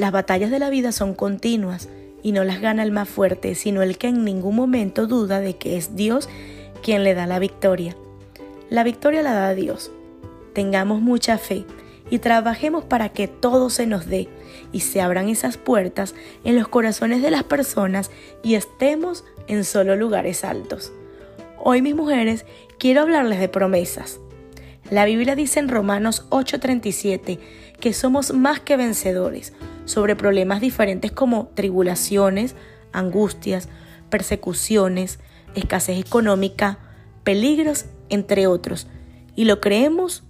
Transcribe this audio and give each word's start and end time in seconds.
Las 0.00 0.12
batallas 0.12 0.50
de 0.50 0.58
la 0.58 0.70
vida 0.70 0.92
son 0.92 1.12
continuas 1.12 1.90
y 2.22 2.32
no 2.32 2.42
las 2.42 2.62
gana 2.62 2.82
el 2.82 2.90
más 2.90 3.06
fuerte, 3.06 3.54
sino 3.54 3.82
el 3.82 3.98
que 3.98 4.08
en 4.08 4.24
ningún 4.24 4.56
momento 4.56 5.06
duda 5.06 5.40
de 5.40 5.58
que 5.58 5.76
es 5.76 5.94
Dios 5.94 6.26
quien 6.82 7.04
le 7.04 7.12
da 7.12 7.26
la 7.26 7.38
victoria. 7.38 7.94
La 8.70 8.82
victoria 8.82 9.20
la 9.22 9.34
da 9.34 9.54
Dios. 9.54 9.90
Tengamos 10.54 11.02
mucha 11.02 11.36
fe 11.36 11.66
y 12.08 12.18
trabajemos 12.18 12.82
para 12.82 13.10
que 13.10 13.28
todo 13.28 13.68
se 13.68 13.86
nos 13.86 14.06
dé 14.06 14.30
y 14.72 14.80
se 14.80 15.02
abran 15.02 15.28
esas 15.28 15.58
puertas 15.58 16.14
en 16.44 16.56
los 16.56 16.66
corazones 16.66 17.20
de 17.20 17.30
las 17.30 17.44
personas 17.44 18.10
y 18.42 18.54
estemos 18.54 19.26
en 19.48 19.64
solo 19.64 19.96
lugares 19.96 20.44
altos. 20.44 20.94
Hoy 21.58 21.82
mis 21.82 21.94
mujeres 21.94 22.46
quiero 22.78 23.02
hablarles 23.02 23.38
de 23.38 23.50
promesas. 23.50 24.18
La 24.90 25.04
Biblia 25.04 25.36
dice 25.36 25.60
en 25.60 25.68
Romanos 25.68 26.24
8:37 26.30 27.38
que 27.78 27.92
somos 27.92 28.32
más 28.32 28.60
que 28.60 28.78
vencedores 28.78 29.52
sobre 29.90 30.16
problemas 30.16 30.60
diferentes 30.60 31.12
como 31.12 31.48
tribulaciones, 31.54 32.54
angustias, 32.92 33.68
persecuciones, 34.08 35.18
escasez 35.54 35.98
económica, 35.98 36.78
peligros, 37.24 37.86
entre 38.08 38.46
otros. 38.46 38.86
Y 39.36 39.44
lo 39.44 39.60
creemos 39.60 40.24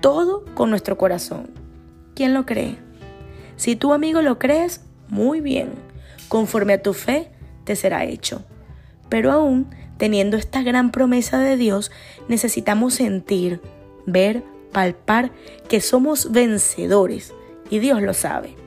todo 0.00 0.44
con 0.54 0.70
nuestro 0.70 0.98
corazón. 0.98 1.50
¿Quién 2.14 2.34
lo 2.34 2.46
cree? 2.46 2.78
Si 3.56 3.76
tu 3.76 3.92
amigo 3.92 4.22
lo 4.22 4.38
crees, 4.38 4.82
muy 5.08 5.40
bien. 5.40 5.70
Conforme 6.28 6.74
a 6.74 6.82
tu 6.82 6.92
fe, 6.92 7.30
te 7.64 7.76
será 7.76 8.04
hecho. 8.04 8.42
Pero 9.08 9.32
aún 9.32 9.68
teniendo 9.96 10.36
esta 10.36 10.62
gran 10.62 10.90
promesa 10.90 11.38
de 11.38 11.56
Dios, 11.56 11.90
necesitamos 12.28 12.94
sentir, 12.94 13.60
ver, 14.06 14.42
palpar 14.72 15.30
que 15.68 15.80
somos 15.80 16.32
vencedores 16.32 17.32
y 17.70 17.78
Dios 17.78 18.02
lo 18.02 18.12
sabe. 18.12 18.63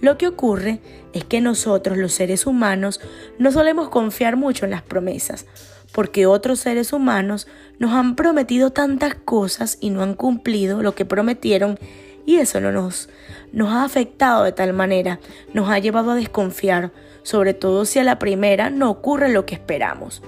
Lo 0.00 0.18
que 0.18 0.28
ocurre 0.28 0.80
es 1.12 1.24
que 1.24 1.40
nosotros 1.40 1.96
los 1.96 2.12
seres 2.12 2.46
humanos 2.46 3.00
no 3.38 3.52
solemos 3.52 3.88
confiar 3.88 4.36
mucho 4.36 4.64
en 4.64 4.72
las 4.72 4.82
promesas, 4.82 5.46
porque 5.92 6.26
otros 6.26 6.60
seres 6.60 6.92
humanos 6.92 7.46
nos 7.78 7.92
han 7.92 8.16
prometido 8.16 8.70
tantas 8.70 9.14
cosas 9.14 9.78
y 9.80 9.90
no 9.90 10.02
han 10.02 10.14
cumplido 10.14 10.82
lo 10.82 10.94
que 10.94 11.04
prometieron 11.04 11.78
y 12.26 12.36
eso 12.36 12.60
no 12.60 12.72
nos, 12.72 13.08
nos 13.52 13.70
ha 13.70 13.84
afectado 13.84 14.42
de 14.42 14.52
tal 14.52 14.72
manera, 14.72 15.20
nos 15.54 15.70
ha 15.70 15.78
llevado 15.78 16.10
a 16.10 16.16
desconfiar, 16.16 16.90
sobre 17.22 17.54
todo 17.54 17.84
si 17.84 18.00
a 18.00 18.04
la 18.04 18.18
primera 18.18 18.68
no 18.68 18.90
ocurre 18.90 19.28
lo 19.28 19.46
que 19.46 19.54
esperamos. 19.54 20.22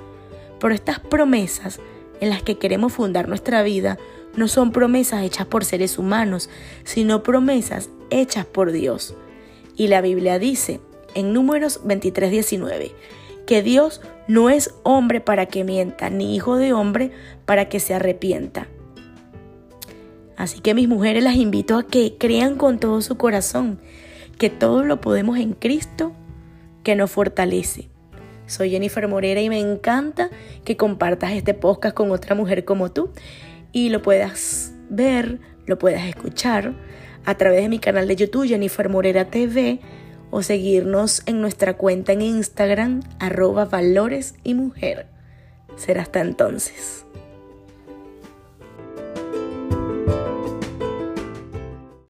Pero 0.61 0.75
estas 0.75 1.01
promesas 1.01 1.81
en 2.21 2.31
las 2.31 2.43
que 2.43 2.57
queremos 2.57 2.93
fundar 2.93 3.29
nuestra 3.29 3.63
vida 3.63 3.99
no 4.37 4.47
son 4.47 4.71
promesas 4.71 5.25
hechas 5.25 5.47
por 5.47 5.65
seres 5.65 5.99
humanos, 5.99 6.49
sino 6.85 7.25
promesas 7.25 7.91
hechas 8.11 8.47
por 8.47 8.71
Dios. 8.71 9.15
Y 9.79 9.87
la 9.87 10.03
Biblia 10.03 10.39
dice 10.39 10.81
en 11.15 11.33
números 11.33 11.81
23:19 11.85 12.93
que 13.47 13.63
Dios 13.63 14.03
no 14.27 14.51
es 14.51 14.75
hombre 14.83 15.23
para 15.23 15.47
que 15.47 15.65
mienta, 15.65 16.11
ni 16.11 16.37
hijo 16.37 16.57
de 16.57 16.75
hombre 16.75 17.13
para 17.47 17.71
que 17.71 17.81
se 17.81 17.95
arrepienta. 17.95 18.67
Así 20.37 20.61
que 20.61 20.75
mis 20.75 20.89
mujeres 20.89 21.25
las 21.25 21.37
invito 21.37 21.79
a 21.79 21.87
que 21.87 22.17
crean 22.19 22.57
con 22.57 22.79
todo 22.79 23.01
su 23.01 23.17
corazón 23.17 23.81
que 24.37 24.51
todo 24.51 24.85
lo 24.85 25.01
podemos 25.01 25.39
en 25.39 25.53
Cristo 25.53 26.13
que 26.85 26.95
nos 26.95 27.11
fortalece. 27.11 27.89
Soy 28.47 28.71
Jennifer 28.71 29.07
Morera 29.09 29.41
y 29.41 29.49
me 29.49 29.59
encanta 29.59 30.31
que 30.65 30.77
compartas 30.77 31.33
este 31.33 31.55
podcast 31.55 31.95
con 31.95 32.11
otra 32.11 32.35
mujer 32.35 32.65
como 32.65 32.91
tú 32.91 33.11
y 33.73 33.91
lo 33.91 34.01
puedas 34.03 34.73
ver, 34.89 35.41
lo 35.67 35.79
puedas 35.79 36.05
escuchar 36.07 36.75
a 37.29 37.35
través 37.35 37.61
de 37.61 37.69
mi 37.69 37.79
canal 37.79 38.09
de 38.09 38.17
YouTube 38.17 38.49
Jennifer 38.49 38.89
Morera 38.89 39.27
TV 39.27 39.81
o 40.31 40.43
seguirnos 40.43 41.23
en 41.27 41.43
nuestra 41.43 41.77
cuenta 41.77 42.15
en 42.15 42.23
Instagram 42.23 43.03
arroba 43.19 43.67
valores 43.67 44.35
y 44.45 44.55
mujer. 44.55 45.09
Será 45.77 46.01
hasta 46.01 46.21
entonces. 46.21 47.05